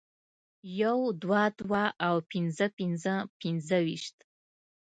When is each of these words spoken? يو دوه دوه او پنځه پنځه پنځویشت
يو 0.81 0.97
دوه 1.21 1.43
دوه 1.59 1.83
او 2.07 2.15
پنځه 2.31 2.65
پنځه 2.77 3.13
پنځویشت 3.39 4.17